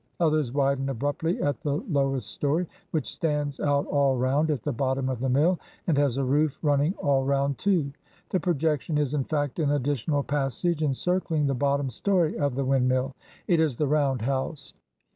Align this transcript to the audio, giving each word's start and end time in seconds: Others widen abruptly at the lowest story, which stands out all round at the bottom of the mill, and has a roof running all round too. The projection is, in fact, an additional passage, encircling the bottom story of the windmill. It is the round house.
Others 0.19 0.51
widen 0.51 0.89
abruptly 0.89 1.39
at 1.43 1.61
the 1.61 1.75
lowest 1.87 2.31
story, 2.31 2.65
which 2.89 3.07
stands 3.07 3.59
out 3.59 3.85
all 3.85 4.17
round 4.17 4.49
at 4.49 4.63
the 4.63 4.71
bottom 4.73 5.09
of 5.09 5.19
the 5.19 5.29
mill, 5.29 5.59
and 5.85 5.95
has 5.95 6.17
a 6.17 6.23
roof 6.23 6.57
running 6.63 6.95
all 6.97 7.23
round 7.23 7.59
too. 7.59 7.91
The 8.31 8.39
projection 8.39 8.97
is, 8.97 9.13
in 9.13 9.25
fact, 9.25 9.59
an 9.59 9.69
additional 9.69 10.23
passage, 10.23 10.81
encircling 10.81 11.45
the 11.45 11.53
bottom 11.53 11.91
story 11.91 12.35
of 12.35 12.55
the 12.55 12.65
windmill. 12.65 13.13
It 13.47 13.59
is 13.59 13.77
the 13.77 13.85
round 13.85 14.23
house. 14.23 14.73